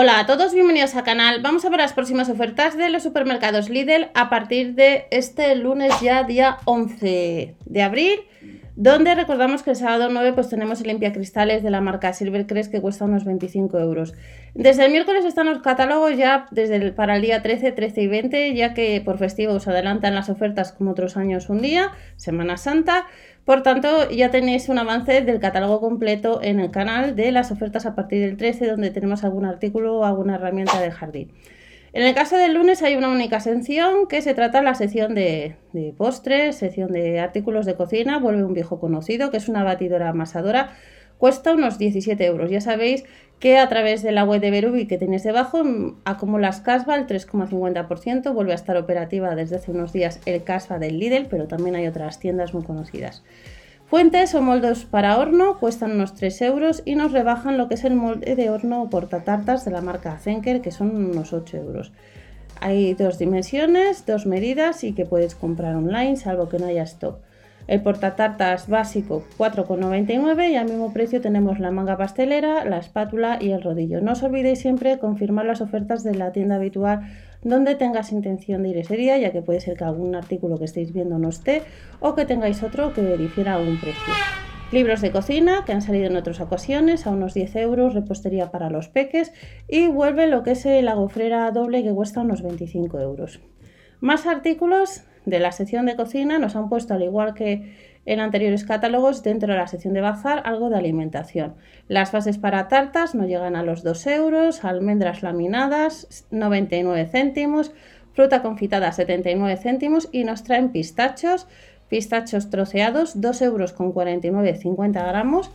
Hola 0.00 0.20
a 0.20 0.26
todos, 0.26 0.54
bienvenidos 0.54 0.94
al 0.94 1.02
canal. 1.02 1.42
Vamos 1.42 1.64
a 1.64 1.70
ver 1.70 1.80
las 1.80 1.92
próximas 1.92 2.28
ofertas 2.28 2.76
de 2.76 2.88
los 2.88 3.02
supermercados 3.02 3.68
Lidl 3.68 4.10
a 4.14 4.30
partir 4.30 4.76
de 4.76 5.08
este 5.10 5.56
lunes 5.56 5.92
ya 6.00 6.22
día 6.22 6.58
11 6.66 7.56
de 7.66 7.82
abril 7.82 8.20
donde 8.80 9.16
recordamos 9.16 9.64
que 9.64 9.70
el 9.70 9.76
sábado 9.76 10.08
9 10.08 10.34
pues 10.34 10.48
tenemos 10.48 10.80
el 10.80 10.86
limpiacristales 10.86 11.64
de 11.64 11.70
la 11.70 11.80
marca 11.80 12.12
Silvercrest 12.12 12.70
que 12.70 12.80
cuesta 12.80 13.06
unos 13.06 13.24
25 13.24 13.76
euros. 13.80 14.14
Desde 14.54 14.84
el 14.84 14.92
miércoles 14.92 15.24
están 15.24 15.46
los 15.46 15.58
catálogos 15.62 16.16
ya 16.16 16.46
desde 16.52 16.92
para 16.92 17.16
el 17.16 17.22
día 17.22 17.42
13, 17.42 17.72
13 17.72 18.02
y 18.02 18.06
20, 18.06 18.54
ya 18.54 18.74
que 18.74 19.02
por 19.04 19.18
festivos 19.18 19.64
se 19.64 19.70
adelantan 19.70 20.14
las 20.14 20.28
ofertas 20.28 20.70
como 20.70 20.92
otros 20.92 21.16
años 21.16 21.48
un 21.48 21.60
día, 21.60 21.90
Semana 22.14 22.56
Santa. 22.56 23.06
Por 23.48 23.62
tanto, 23.62 24.10
ya 24.10 24.30
tenéis 24.30 24.68
un 24.68 24.76
avance 24.76 25.22
del 25.22 25.40
catálogo 25.40 25.80
completo 25.80 26.40
en 26.42 26.60
el 26.60 26.70
canal 26.70 27.16
de 27.16 27.32
las 27.32 27.50
ofertas 27.50 27.86
a 27.86 27.94
partir 27.94 28.20
del 28.20 28.36
13, 28.36 28.66
donde 28.66 28.90
tenemos 28.90 29.24
algún 29.24 29.46
artículo 29.46 30.00
o 30.00 30.04
alguna 30.04 30.34
herramienta 30.34 30.78
de 30.78 30.90
jardín. 30.90 31.32
En 31.94 32.02
el 32.02 32.14
caso 32.14 32.36
del 32.36 32.52
lunes 32.52 32.82
hay 32.82 32.96
una 32.96 33.08
única 33.08 33.40
sección 33.40 34.06
que 34.06 34.20
se 34.20 34.34
trata 34.34 34.58
de 34.58 34.64
la 34.64 34.74
sección 34.74 35.14
de, 35.14 35.56
postres, 35.96 36.56
sección 36.56 36.92
de 36.92 37.20
artículos 37.20 37.64
de 37.64 37.74
cocina, 37.74 38.18
vuelve 38.18 38.44
un 38.44 38.52
viejo 38.52 38.78
conocido, 38.78 39.30
que 39.30 39.38
es 39.38 39.48
una 39.48 39.64
batidora 39.64 40.10
amasadora, 40.10 40.72
cuesta 41.18 41.52
unos 41.52 41.78
17 41.78 42.24
euros. 42.24 42.50
Ya 42.50 42.60
sabéis 42.60 43.04
que 43.38 43.58
a 43.58 43.68
través 43.68 44.02
de 44.02 44.12
la 44.12 44.24
web 44.24 44.40
de 44.40 44.50
Berubi 44.50 44.86
que 44.86 44.98
tenéis 44.98 45.22
debajo 45.22 45.62
acumulas 46.04 46.60
casva 46.60 46.96
el 46.96 47.06
3,50%, 47.06 48.32
vuelve 48.32 48.52
a 48.52 48.56
estar 48.56 48.76
operativa 48.76 49.34
desde 49.34 49.56
hace 49.56 49.70
unos 49.70 49.92
días 49.92 50.20
el 50.26 50.42
casva 50.42 50.78
del 50.78 50.98
Lidl, 50.98 51.26
pero 51.28 51.46
también 51.46 51.76
hay 51.76 51.86
otras 51.86 52.18
tiendas 52.18 52.54
muy 52.54 52.64
conocidas. 52.64 53.22
Fuentes 53.86 54.34
o 54.34 54.42
moldes 54.42 54.84
para 54.84 55.16
horno 55.16 55.58
cuestan 55.58 55.92
unos 55.92 56.14
3 56.14 56.42
euros 56.42 56.82
y 56.84 56.94
nos 56.94 57.12
rebajan 57.12 57.56
lo 57.56 57.68
que 57.68 57.74
es 57.74 57.84
el 57.84 57.94
molde 57.94 58.36
de 58.36 58.50
horno 58.50 58.82
o 58.82 58.90
portatartas 58.90 59.64
de 59.64 59.70
la 59.70 59.80
marca 59.80 60.18
Zenker 60.18 60.60
que 60.60 60.72
son 60.72 60.94
unos 60.94 61.32
8 61.32 61.56
euros. 61.56 61.92
Hay 62.60 62.92
dos 62.94 63.18
dimensiones, 63.18 64.04
dos 64.04 64.26
medidas 64.26 64.84
y 64.84 64.92
que 64.92 65.06
puedes 65.06 65.34
comprar 65.34 65.74
online 65.76 66.16
salvo 66.16 66.48
que 66.48 66.58
no 66.58 66.66
haya 66.66 66.82
stock. 66.82 67.18
El 67.68 67.82
portatartas 67.82 68.66
básico 68.66 69.24
4,99 69.36 70.50
y 70.50 70.56
al 70.56 70.70
mismo 70.70 70.90
precio 70.94 71.20
tenemos 71.20 71.58
la 71.58 71.70
manga 71.70 71.98
pastelera, 71.98 72.64
la 72.64 72.78
espátula 72.78 73.36
y 73.42 73.50
el 73.50 73.62
rodillo. 73.62 74.00
No 74.00 74.12
os 74.12 74.22
olvidéis 74.22 74.60
siempre 74.60 74.98
confirmar 74.98 75.44
las 75.44 75.60
ofertas 75.60 76.02
de 76.02 76.14
la 76.14 76.32
tienda 76.32 76.54
habitual 76.54 77.00
donde 77.42 77.74
tengas 77.74 78.10
intención 78.10 78.62
de 78.62 78.70
ir 78.70 78.78
ese 78.78 78.96
día, 78.96 79.18
ya 79.18 79.32
que 79.32 79.42
puede 79.42 79.60
ser 79.60 79.76
que 79.76 79.84
algún 79.84 80.14
artículo 80.14 80.58
que 80.58 80.64
estéis 80.64 80.94
viendo 80.94 81.18
no 81.18 81.28
esté 81.28 81.60
o 82.00 82.14
que 82.14 82.24
tengáis 82.24 82.62
otro 82.62 82.94
que 82.94 83.02
difiera 83.18 83.58
un 83.58 83.78
precio. 83.78 84.14
Libros 84.72 85.02
de 85.02 85.10
cocina 85.10 85.64
que 85.66 85.72
han 85.72 85.82
salido 85.82 86.06
en 86.06 86.16
otras 86.16 86.40
ocasiones 86.40 87.06
a 87.06 87.10
unos 87.10 87.34
10 87.34 87.54
euros, 87.56 87.92
repostería 87.92 88.50
para 88.50 88.70
los 88.70 88.88
peques 88.88 89.30
y 89.68 89.88
vuelve 89.88 90.26
lo 90.26 90.42
que 90.42 90.52
es 90.52 90.64
la 90.64 90.94
gofrera 90.94 91.50
doble 91.50 91.82
que 91.82 91.92
cuesta 91.92 92.22
unos 92.22 92.40
25 92.40 92.98
euros. 92.98 93.40
Más 94.00 94.26
artículos 94.26 95.02
de 95.28 95.38
la 95.38 95.52
sección 95.52 95.86
de 95.86 95.96
cocina 95.96 96.38
nos 96.38 96.56
han 96.56 96.68
puesto, 96.68 96.94
al 96.94 97.02
igual 97.02 97.34
que 97.34 97.74
en 98.06 98.20
anteriores 98.20 98.64
catálogos, 98.64 99.22
dentro 99.22 99.52
de 99.52 99.58
la 99.58 99.68
sección 99.68 99.92
de 99.92 100.00
bazar, 100.00 100.42
algo 100.46 100.70
de 100.70 100.78
alimentación. 100.78 101.54
Las 101.88 102.10
bases 102.10 102.38
para 102.38 102.68
tartas 102.68 103.14
no 103.14 103.26
llegan 103.26 103.54
a 103.54 103.62
los 103.62 103.82
2 103.82 104.06
euros, 104.06 104.64
almendras 104.64 105.22
laminadas 105.22 106.26
99 106.30 107.06
céntimos, 107.06 107.72
fruta 108.14 108.40
confitada 108.40 108.92
79 108.92 109.58
céntimos 109.58 110.08
y 110.10 110.24
nos 110.24 110.42
traen 110.42 110.70
pistachos, 110.70 111.46
pistachos 111.88 112.48
troceados 112.50 113.20
2 113.20 113.42
euros 113.42 113.72
con 113.72 113.92
49 113.92 114.56
50 114.56 115.06
gramos, 115.06 115.50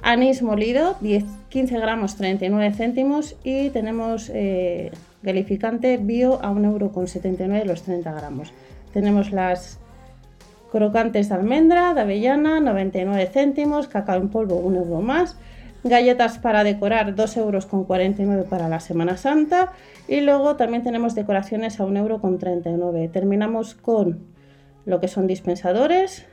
anís 0.00 0.42
molido 0.42 0.96
10, 1.00 1.24
15 1.48 1.78
gramos 1.78 2.16
39 2.16 2.72
céntimos 2.72 3.36
y 3.42 3.70
tenemos 3.70 4.30
eh, 4.32 4.92
galificante 5.22 5.96
bio 5.96 6.42
a 6.42 6.50
1 6.50 6.68
euro 6.70 6.92
con 6.92 7.06
79 7.06 7.64
los 7.66 7.82
30 7.82 8.12
gramos. 8.12 8.52
Tenemos 8.92 9.32
las 9.32 9.78
crocantes 10.70 11.28
de 11.28 11.34
almendra, 11.34 11.94
de 11.94 12.00
avellana, 12.02 12.60
99 12.60 13.30
céntimos, 13.32 13.88
cacao 13.88 14.20
en 14.20 14.28
polvo, 14.28 14.56
1 14.56 14.78
euro 14.78 15.00
más, 15.00 15.36
galletas 15.82 16.38
para 16.38 16.64
decorar, 16.64 17.14
2 17.14 17.36
euros 17.38 17.66
con 17.66 17.84
49 17.84 18.44
para 18.48 18.68
la 18.68 18.80
Semana 18.80 19.16
Santa 19.16 19.72
y 20.08 20.20
luego 20.20 20.56
también 20.56 20.82
tenemos 20.82 21.14
decoraciones 21.14 21.80
a 21.80 21.84
1 21.84 21.98
euro 21.98 22.20
con 22.20 22.38
39. 22.38 23.08
Terminamos 23.08 23.74
con 23.74 24.26
lo 24.84 25.00
que 25.00 25.08
son 25.08 25.26
dispensadores 25.26 26.26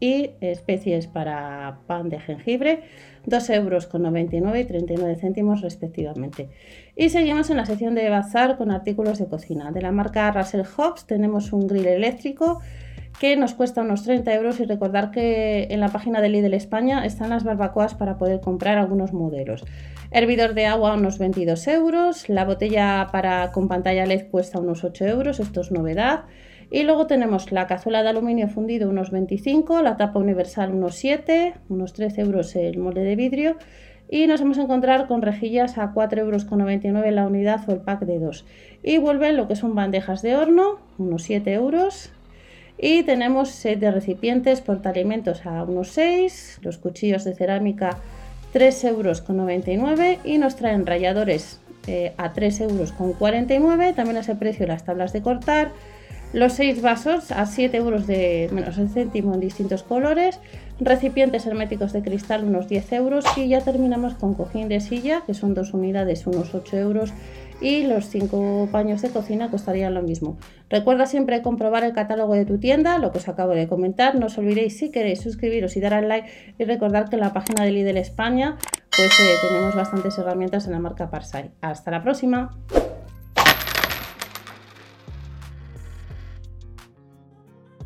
y 0.00 0.30
especies 0.40 1.06
para 1.06 1.80
pan 1.86 2.08
de 2.08 2.18
jengibre, 2.18 2.82
2 3.26 3.50
euros 3.50 3.86
con 3.86 4.02
99 4.02 4.60
y 4.60 4.64
39 4.64 5.16
céntimos 5.16 5.60
respectivamente. 5.60 6.48
Y 6.96 7.10
seguimos 7.10 7.50
en 7.50 7.58
la 7.58 7.66
sección 7.66 7.94
de 7.94 8.08
bazar 8.08 8.56
con 8.56 8.70
artículos 8.70 9.18
de 9.18 9.26
cocina. 9.26 9.70
De 9.70 9.82
la 9.82 9.92
marca 9.92 10.30
Russell 10.32 10.64
Hobbs 10.64 11.06
tenemos 11.06 11.52
un 11.52 11.66
grill 11.66 11.86
eléctrico 11.86 12.60
que 13.20 13.36
nos 13.36 13.52
cuesta 13.52 13.82
unos 13.82 14.04
30 14.04 14.32
euros 14.34 14.60
y 14.60 14.64
recordar 14.64 15.10
que 15.10 15.68
en 15.70 15.80
la 15.80 15.88
página 15.88 16.22
de 16.22 16.30
Lidl 16.30 16.54
España 16.54 17.04
están 17.04 17.28
las 17.28 17.44
barbacoas 17.44 17.94
para 17.94 18.16
poder 18.16 18.40
comprar 18.40 18.78
algunos 18.78 19.12
modelos. 19.12 19.64
Hervidor 20.10 20.54
de 20.54 20.66
agua 20.66 20.94
unos 20.94 21.18
22 21.18 21.68
euros, 21.68 22.28
la 22.30 22.46
botella 22.46 23.08
para 23.12 23.52
con 23.52 23.68
pantalla 23.68 24.06
LED 24.06 24.30
cuesta 24.30 24.58
unos 24.58 24.84
8 24.84 25.04
euros, 25.04 25.38
esto 25.38 25.60
es 25.60 25.70
novedad. 25.70 26.24
Y 26.70 26.84
luego 26.84 27.06
tenemos 27.06 27.50
la 27.50 27.66
cazuela 27.66 28.02
de 28.04 28.10
aluminio 28.10 28.48
fundido 28.48 28.88
unos 28.88 29.10
25, 29.10 29.82
la 29.82 29.96
tapa 29.96 30.20
universal 30.20 30.72
unos 30.72 30.94
7, 30.94 31.54
unos 31.68 31.92
13 31.94 32.20
euros 32.20 32.54
el 32.54 32.78
molde 32.78 33.02
de 33.02 33.16
vidrio. 33.16 33.56
Y 34.08 34.26
nos 34.26 34.40
vamos 34.40 34.58
a 34.58 34.62
encontrar 34.62 35.08
con 35.08 35.22
rejillas 35.22 35.78
a 35.78 35.92
4,99 35.92 36.84
euros 36.86 37.12
la 37.12 37.26
unidad 37.26 37.68
o 37.68 37.72
el 37.72 37.80
pack 37.80 38.02
de 38.02 38.20
2. 38.20 38.44
Y 38.84 38.98
vuelven 38.98 39.36
lo 39.36 39.48
que 39.48 39.56
son 39.56 39.74
bandejas 39.74 40.22
de 40.22 40.36
horno, 40.36 40.78
unos 40.98 41.24
7 41.24 41.52
euros. 41.52 42.12
Y 42.78 43.02
tenemos 43.02 43.50
set 43.50 43.78
de 43.80 43.90
recipientes 43.90 44.60
portaalimentos 44.60 45.44
a 45.46 45.64
unos 45.64 45.88
6, 45.88 46.60
los 46.62 46.78
cuchillos 46.78 47.24
de 47.24 47.34
cerámica 47.34 47.98
3,99 48.54 49.68
euros 49.68 50.18
y 50.24 50.38
nos 50.38 50.56
traen 50.56 50.86
ralladores 50.86 51.60
eh, 51.86 52.14
a 52.16 52.32
3,49 52.32 52.62
euros. 52.70 53.94
También 53.96 54.16
a 54.16 54.20
ese 54.20 54.34
precio 54.34 54.66
las 54.66 54.84
tablas 54.84 55.12
de 55.12 55.22
cortar 55.22 55.72
los 56.32 56.52
seis 56.52 56.80
vasos 56.80 57.32
a 57.32 57.44
7 57.46 57.76
euros 57.76 58.06
de 58.06 58.48
menos 58.52 58.78
el 58.78 58.88
céntimo 58.88 59.34
en 59.34 59.40
distintos 59.40 59.82
colores. 59.82 60.38
Recipientes 60.78 61.46
herméticos 61.46 61.92
de 61.92 62.02
cristal 62.02 62.44
unos 62.44 62.68
10 62.68 62.92
euros. 62.92 63.24
Y 63.36 63.48
ya 63.48 63.60
terminamos 63.60 64.14
con 64.14 64.34
cojín 64.34 64.68
de 64.68 64.80
silla, 64.80 65.22
que 65.26 65.34
son 65.34 65.54
dos 65.54 65.74
unidades, 65.74 66.26
unos 66.26 66.54
8 66.54 66.76
euros. 66.76 67.12
Y 67.60 67.82
los 67.82 68.06
cinco 68.06 68.68
paños 68.72 69.02
de 69.02 69.10
cocina 69.10 69.50
costarían 69.50 69.92
lo 69.92 70.00
mismo. 70.00 70.38
Recuerda 70.70 71.04
siempre 71.04 71.42
comprobar 71.42 71.84
el 71.84 71.92
catálogo 71.92 72.32
de 72.32 72.46
tu 72.46 72.58
tienda, 72.58 72.96
lo 72.96 73.12
que 73.12 73.18
os 73.18 73.28
acabo 73.28 73.52
de 73.52 73.68
comentar. 73.68 74.14
No 74.14 74.26
os 74.26 74.38
olvidéis 74.38 74.78
si 74.78 74.90
queréis 74.90 75.20
suscribiros 75.20 75.76
y 75.76 75.80
dar 75.80 75.92
al 75.92 76.08
like. 76.08 76.28
Y 76.58 76.64
recordar 76.64 77.10
que 77.10 77.16
en 77.16 77.20
la 77.20 77.34
página 77.34 77.64
de 77.64 77.72
Lidl 77.72 77.98
España 77.98 78.56
pues 78.96 79.18
eh, 79.20 79.34
tenemos 79.48 79.74
bastantes 79.74 80.18
herramientas 80.18 80.66
en 80.66 80.72
la 80.72 80.78
marca 80.78 81.10
Parsai. 81.10 81.50
Hasta 81.60 81.90
la 81.90 82.02
próxima. 82.02 82.50